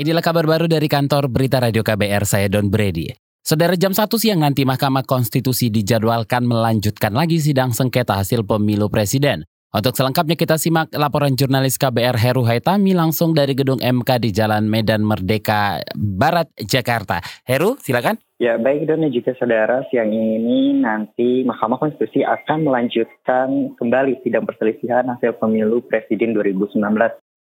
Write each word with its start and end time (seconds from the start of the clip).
Inilah 0.00 0.24
kabar 0.24 0.48
baru 0.48 0.64
dari 0.64 0.88
kantor 0.88 1.28
Berita 1.28 1.60
Radio 1.60 1.84
KBR, 1.84 2.24
saya 2.24 2.48
Don 2.48 2.72
Brady. 2.72 3.12
Saudara 3.44 3.76
jam 3.76 3.92
1 3.92 4.08
siang 4.16 4.40
nanti 4.40 4.64
Mahkamah 4.64 5.04
Konstitusi 5.04 5.68
dijadwalkan 5.68 6.48
melanjutkan 6.48 7.12
lagi 7.12 7.36
sidang 7.36 7.76
sengketa 7.76 8.16
hasil 8.16 8.48
pemilu 8.48 8.88
presiden. 8.88 9.44
Untuk 9.68 9.92
selengkapnya 9.92 10.40
kita 10.40 10.56
simak 10.56 10.88
laporan 10.96 11.36
jurnalis 11.36 11.76
KBR 11.76 12.16
Heru 12.16 12.48
Haitami 12.48 12.96
langsung 12.96 13.36
dari 13.36 13.52
gedung 13.52 13.76
MK 13.76 14.24
di 14.24 14.32
Jalan 14.32 14.72
Medan 14.72 15.04
Merdeka 15.04 15.84
Barat, 15.92 16.48
Jakarta. 16.56 17.20
Heru, 17.44 17.76
silakan. 17.76 18.16
Ya, 18.40 18.56
baik 18.56 18.88
Don 18.88 19.04
dan 19.04 19.12
juga 19.12 19.36
saudara, 19.36 19.84
siang 19.92 20.08
ini 20.16 20.80
nanti 20.80 21.44
Mahkamah 21.44 21.76
Konstitusi 21.76 22.24
akan 22.24 22.64
melanjutkan 22.64 23.76
kembali 23.76 24.24
sidang 24.24 24.48
perselisihan 24.48 25.04
hasil 25.12 25.36
pemilu 25.36 25.84
Presiden 25.84 26.32
2019. 26.32 26.80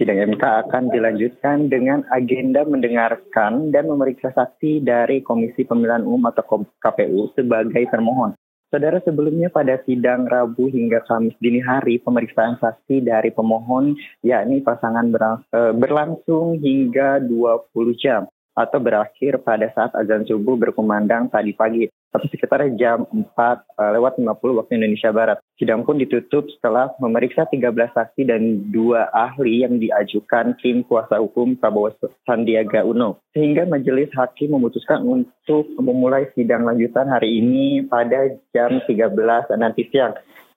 Sidang 0.00 0.24
MK 0.24 0.40
akan 0.40 0.88
dilanjutkan 0.88 1.68
dengan 1.68 2.00
agenda 2.08 2.64
mendengarkan 2.64 3.68
dan 3.68 3.92
memeriksa 3.92 4.32
saksi 4.32 4.80
dari 4.80 5.20
Komisi 5.20 5.68
Pemilihan 5.68 6.08
Umum 6.08 6.32
atau 6.32 6.64
KPU 6.80 7.36
sebagai 7.36 7.84
termohon. 7.92 8.32
Saudara 8.72 9.04
sebelumnya 9.04 9.52
pada 9.52 9.76
sidang 9.84 10.24
Rabu 10.24 10.72
hingga 10.72 11.04
Kamis 11.04 11.36
dini 11.44 11.60
hari 11.60 12.00
pemeriksaan 12.00 12.56
saksi 12.56 13.04
dari 13.04 13.28
pemohon 13.28 13.92
yakni 14.24 14.64
pasangan 14.64 15.12
eh, 15.12 15.76
berlangsung 15.76 16.56
hingga 16.56 17.20
20 17.20 17.68
jam 18.00 18.24
atau 18.56 18.78
berakhir 18.80 19.44
pada 19.44 19.68
saat 19.76 19.92
azan 19.92 20.24
subuh 20.24 20.56
berkumandang 20.56 21.28
tadi 21.28 21.52
pagi 21.52 21.84
atau 22.12 22.28
sekitar 22.28 22.68
jam 22.76 23.08
4 23.08 23.08
uh, 23.08 23.56
eh, 23.56 23.90
lewat 23.96 24.20
50 24.20 24.58
waktu 24.60 24.72
Indonesia 24.76 25.10
Barat. 25.10 25.38
Sidang 25.56 25.88
pun 25.88 25.96
ditutup 25.96 26.44
setelah 26.52 26.92
memeriksa 27.00 27.48
13 27.48 27.72
saksi 27.72 28.22
dan 28.28 28.68
dua 28.68 29.08
ahli 29.16 29.64
yang 29.64 29.80
diajukan 29.80 30.54
tim 30.60 30.84
kuasa 30.84 31.18
hukum 31.18 31.56
Prabowo 31.56 31.96
Sandiaga 32.28 32.84
Uno. 32.84 33.24
Sehingga 33.32 33.64
majelis 33.64 34.12
hakim 34.12 34.52
memutuskan 34.52 35.00
untuk 35.08 35.72
memulai 35.80 36.28
sidang 36.36 36.68
lanjutan 36.68 37.08
hari 37.08 37.40
ini 37.40 37.88
pada 37.88 38.28
jam 38.52 38.84
13 38.84 39.16
nanti 39.56 39.88
siang. 39.88 40.12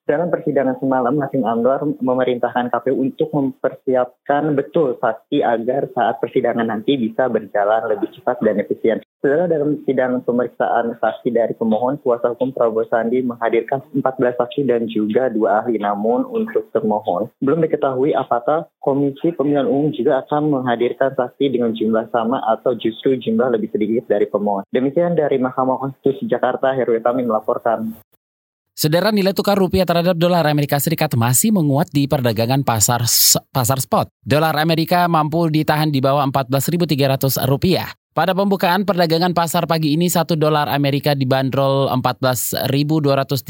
Dalam 0.06 0.30
persidangan 0.30 0.78
semalam, 0.78 1.18
Hakim 1.18 1.42
Anwar 1.50 1.82
memerintahkan 1.82 2.70
KPU 2.70 3.10
untuk 3.10 3.34
mempersiapkan 3.34 4.54
betul 4.54 5.02
saksi 5.02 5.42
agar 5.42 5.90
saat 5.98 6.22
persidangan 6.22 6.70
nanti 6.70 6.94
bisa 6.94 7.26
berjalan 7.26 7.90
lebih 7.90 8.14
cepat 8.14 8.38
dan 8.46 8.62
efisien. 8.62 9.02
Setelah 9.26 9.50
dalam 9.50 9.82
sidang 9.82 10.22
pemeriksaan 10.22 11.02
saksi 11.02 11.34
dari 11.34 11.58
pemohon, 11.58 11.98
kuasa 12.06 12.38
hukum 12.38 12.54
Prabowo 12.54 12.86
Sandi 12.86 13.26
menghadirkan 13.26 13.82
14 13.98 14.38
saksi 14.38 14.62
dan 14.70 14.86
juga 14.86 15.34
dua 15.34 15.66
ahli. 15.66 15.82
Namun 15.82 16.30
untuk 16.30 16.70
termohon, 16.70 17.34
belum 17.42 17.66
diketahui 17.66 18.14
apakah 18.14 18.70
Komisi 18.86 19.34
Pemilihan 19.34 19.66
Umum 19.66 19.90
juga 19.90 20.22
akan 20.22 20.54
menghadirkan 20.54 21.18
saksi 21.18 21.50
dengan 21.50 21.74
jumlah 21.74 22.14
sama 22.14 22.46
atau 22.54 22.78
justru 22.78 23.18
jumlah 23.18 23.58
lebih 23.58 23.74
sedikit 23.74 24.06
dari 24.06 24.30
pemohon. 24.30 24.70
Demikian 24.70 25.18
dari 25.18 25.42
Mahkamah 25.42 25.82
Konstitusi 25.82 26.30
Jakarta, 26.30 26.78
Heru 26.78 26.94
Tami 27.02 27.26
melaporkan. 27.26 27.98
Saudara 28.76 29.08
nilai 29.08 29.32
tukar 29.32 29.56
rupiah 29.56 29.88
terhadap 29.88 30.20
dolar 30.20 30.44
Amerika 30.52 30.76
Serikat 30.84 31.16
masih 31.16 31.56
menguat 31.56 31.88
di 31.96 32.12
perdagangan 32.12 32.60
pasar 32.60 33.08
pasar 33.48 33.80
spot. 33.80 34.12
Dolar 34.20 34.52
Amerika 34.60 35.08
mampu 35.08 35.48
ditahan 35.48 35.96
di 35.96 36.04
bawah 36.04 36.28
14.300 36.28 37.48
rupiah. 37.48 37.88
Pada 38.12 38.36
pembukaan 38.36 38.84
perdagangan 38.84 39.32
pasar 39.32 39.64
pagi 39.64 39.96
ini 39.96 40.12
satu 40.12 40.36
dolar 40.36 40.68
Amerika 40.68 41.16
dibanderol 41.16 41.88
14.235 41.88 43.48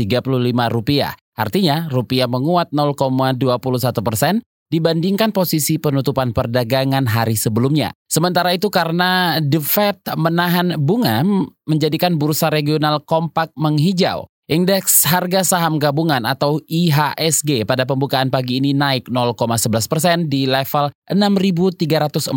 rupiah. 0.70 1.18
Artinya 1.34 1.90
rupiah 1.90 2.30
menguat 2.30 2.70
0,21 2.70 4.06
persen 4.06 4.46
dibandingkan 4.70 5.34
posisi 5.34 5.81
penutupan 5.81 6.38
perdagangan 6.38 7.09
hari 7.09 7.34
sebelumnya. 7.34 7.98
Sementara 8.06 8.53
itu 8.53 8.70
karena 8.70 9.42
The 9.42 9.58
Fed 9.58 10.06
menahan 10.22 10.78
bunga 10.78 11.26
menjadikan 11.66 12.22
bursa 12.22 12.53
regional 12.53 13.02
kompak 13.02 13.50
menghijau. 13.58 14.30
Indeks 14.46 15.10
harga 15.10 15.42
saham 15.42 15.81
gabungan 15.81 16.22
atau 16.22 16.62
IHSG 16.69 17.66
pada 17.66 17.81
pembukaan 17.81 18.30
pagi 18.30 18.62
ini 18.62 18.78
naik 18.78 19.09
0,11 19.09 19.90
persen 19.90 20.30
di 20.30 20.46
level 20.46 20.94
6.346,01. 21.09 22.30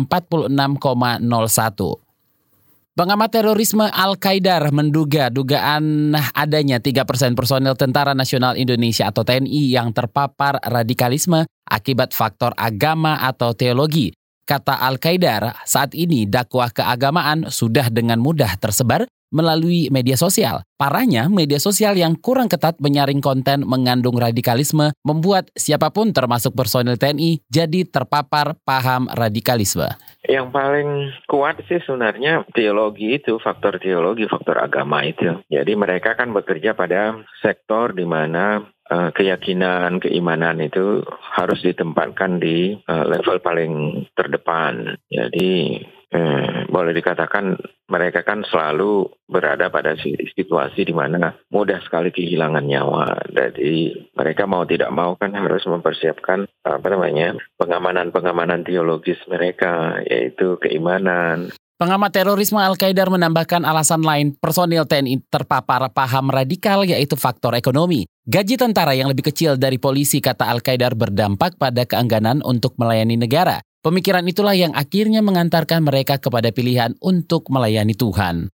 Pengamat 2.97 3.29
terorisme 3.29 3.85
Al-Qaeda 3.93 4.73
menduga 4.73 5.29
dugaan 5.29 6.17
adanya 6.33 6.81
3 6.81 7.05
persen 7.05 7.37
personil 7.37 7.77
Tentara 7.77 8.17
Nasional 8.17 8.57
Indonesia 8.57 9.05
atau 9.05 9.21
TNI 9.21 9.69
yang 9.69 9.93
terpapar 9.93 10.57
radikalisme 10.65 11.45
akibat 11.69 12.17
faktor 12.17 12.57
agama 12.57 13.21
atau 13.21 13.53
teologi. 13.53 14.17
Kata 14.49 14.81
Al-Qaeda, 14.81 15.61
saat 15.61 15.93
ini 15.93 16.25
dakwah 16.25 16.73
keagamaan 16.73 17.53
sudah 17.53 17.85
dengan 17.93 18.17
mudah 18.17 18.57
tersebar 18.57 19.05
melalui 19.29 19.93
media 19.93 20.17
sosial. 20.17 20.65
Parahnya, 20.73 21.29
media 21.29 21.61
sosial 21.61 21.93
yang 21.93 22.17
kurang 22.17 22.49
ketat 22.49 22.81
menyaring 22.81 23.21
konten 23.21 23.61
mengandung 23.61 24.17
radikalisme 24.17 24.89
membuat 25.05 25.53
siapa 25.53 25.93
pun 25.93 26.09
termasuk 26.09 26.57
personil 26.57 26.97
TNI 26.97 27.45
jadi 27.45 27.85
terpapar 27.85 28.57
paham 28.65 29.05
radikalisme. 29.13 29.85
Yang 30.25 30.47
paling 30.49 30.89
kuat 31.29 31.61
sih 31.69 31.77
sebenarnya 31.85 32.41
teologi 32.57 33.21
itu, 33.21 33.37
faktor 33.37 33.77
teologi, 33.77 34.25
faktor 34.25 34.65
agama 34.65 35.05
itu. 35.05 35.45
Jadi 35.45 35.77
mereka 35.77 36.17
kan 36.17 36.33
bekerja 36.33 36.73
pada 36.73 37.21
sektor 37.45 37.93
di 37.93 38.09
mana 38.09 38.65
uh, 38.91 39.09
keyakinan, 39.15 40.01
keimanan 40.03 40.59
itu 40.59 41.05
harus 41.37 41.61
ditempatkan 41.61 42.41
di 42.41 42.75
uh, 42.89 43.05
level 43.05 43.39
paling 43.41 44.05
terdepan. 44.13 44.97
Jadi 45.09 45.81
Hmm, 46.09 46.65
boleh 46.73 46.97
dikatakan 46.97 47.53
mereka 47.85 48.25
kan 48.25 48.41
selalu 48.41 49.13
berada 49.29 49.69
pada 49.69 49.93
situasi 50.33 50.89
di 50.89 50.89
mana 50.89 51.37
mudah 51.53 51.77
sekali 51.85 52.09
kehilangan 52.09 52.65
nyawa. 52.65 53.29
Jadi 53.29 53.93
mereka 54.17 54.49
mau 54.49 54.65
tidak 54.65 54.89
mau 54.89 55.13
kan 55.21 55.37
harus 55.37 55.61
mempersiapkan 55.69 56.49
apa 56.65 56.87
namanya 56.89 57.37
pengamanan-pengamanan 57.61 58.65
teologis 58.65 59.21
mereka, 59.29 60.01
yaitu 60.09 60.57
keimanan. 60.57 61.53
Pengamat 61.77 62.11
terorisme 62.11 62.59
Al-Qaeda 62.59 63.05
menambahkan 63.07 63.63
alasan 63.63 64.03
lain 64.03 64.35
personil 64.35 64.83
TNI 64.89 65.23
terpapar 65.29 65.93
paham 65.93 66.27
radikal 66.33 66.83
yaitu 66.83 67.15
faktor 67.15 67.53
ekonomi. 67.53 68.03
Gaji 68.29 68.61
tentara 68.61 68.93
yang 68.93 69.09
lebih 69.09 69.33
kecil 69.33 69.57
dari 69.57 69.81
polisi 69.81 70.21
kata 70.21 70.53
Al-Qaeda 70.53 70.93
berdampak 70.93 71.57
pada 71.57 71.81
keengganan 71.89 72.45
untuk 72.45 72.77
melayani 72.77 73.17
negara. 73.17 73.57
Pemikiran 73.81 74.21
itulah 74.29 74.53
yang 74.53 74.69
akhirnya 74.77 75.25
mengantarkan 75.25 75.81
mereka 75.81 76.21
kepada 76.21 76.53
pilihan 76.53 76.93
untuk 77.01 77.49
melayani 77.49 77.97
Tuhan. 77.97 78.53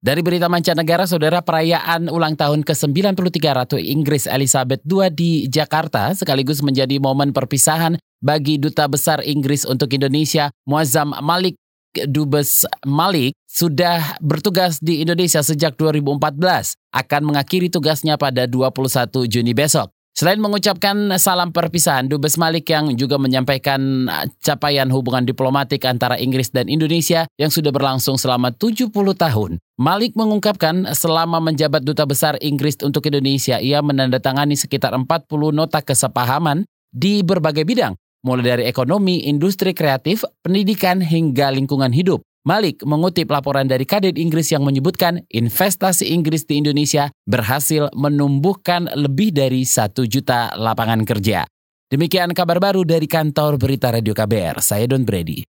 Dari 0.00 0.24
berita 0.24 0.48
mancanegara, 0.48 1.04
saudara 1.04 1.44
perayaan 1.44 2.08
ulang 2.08 2.40
tahun 2.40 2.64
ke-93 2.64 3.36
Ratu 3.52 3.76
Inggris 3.76 4.24
Elizabeth 4.24 4.80
II 4.88 5.04
di 5.12 5.44
Jakarta 5.44 6.16
sekaligus 6.16 6.64
menjadi 6.64 6.96
momen 6.96 7.36
perpisahan 7.36 8.00
bagi 8.24 8.56
Duta 8.56 8.88
Besar 8.88 9.20
Inggris 9.28 9.68
untuk 9.68 9.92
Indonesia, 9.92 10.48
Muazzam 10.64 11.12
Malik 11.20 11.60
Dubes 12.08 12.64
Malik 12.88 13.36
sudah 13.44 14.16
bertugas 14.24 14.80
di 14.80 15.04
Indonesia 15.04 15.44
sejak 15.44 15.76
2014, 15.76 16.76
akan 16.92 17.22
mengakhiri 17.28 17.68
tugasnya 17.68 18.16
pada 18.16 18.48
21 18.48 19.28
Juni 19.28 19.52
besok. 19.52 19.92
Selain 20.12 20.36
mengucapkan 20.36 21.16
salam 21.16 21.56
perpisahan, 21.56 22.04
Dubes 22.04 22.36
Malik 22.36 22.68
yang 22.68 22.92
juga 23.00 23.16
menyampaikan 23.16 24.04
capaian 24.44 24.84
hubungan 24.92 25.24
diplomatik 25.24 25.88
antara 25.88 26.20
Inggris 26.20 26.52
dan 26.52 26.68
Indonesia 26.68 27.24
yang 27.40 27.48
sudah 27.48 27.72
berlangsung 27.72 28.20
selama 28.20 28.52
70 28.52 28.92
tahun. 28.92 29.56
Malik 29.80 30.12
mengungkapkan 30.12 30.84
selama 30.92 31.40
menjabat 31.40 31.80
Duta 31.80 32.04
Besar 32.04 32.36
Inggris 32.44 32.76
untuk 32.84 33.08
Indonesia, 33.08 33.56
ia 33.56 33.80
menandatangani 33.80 34.52
sekitar 34.52 34.92
40 34.92 35.08
nota 35.48 35.80
kesepahaman 35.80 36.68
di 36.92 37.24
berbagai 37.24 37.64
bidang, 37.64 37.96
mulai 38.22 38.54
dari 38.56 38.64
ekonomi, 38.70 39.26
industri 39.26 39.74
kreatif, 39.74 40.22
pendidikan, 40.40 41.02
hingga 41.02 41.50
lingkungan 41.50 41.90
hidup. 41.90 42.22
Malik 42.42 42.82
mengutip 42.82 43.30
laporan 43.30 43.70
dari 43.70 43.86
Kadin 43.86 44.18
Inggris 44.18 44.50
yang 44.50 44.66
menyebutkan 44.66 45.22
investasi 45.30 46.10
Inggris 46.10 46.42
di 46.42 46.58
Indonesia 46.58 47.06
berhasil 47.22 47.86
menumbuhkan 47.94 48.90
lebih 48.98 49.30
dari 49.30 49.62
satu 49.62 50.02
juta 50.10 50.50
lapangan 50.58 51.06
kerja. 51.06 51.46
Demikian 51.86 52.34
kabar 52.34 52.58
baru 52.58 52.82
dari 52.82 53.06
kantor 53.06 53.62
Berita 53.62 53.94
Radio 53.94 54.10
KBR, 54.10 54.58
saya 54.58 54.90
Don 54.90 55.06
Brady. 55.06 55.46